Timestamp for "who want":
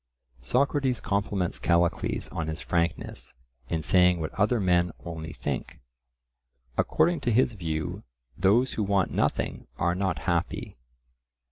8.73-9.11